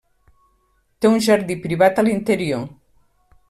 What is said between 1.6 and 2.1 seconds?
privat a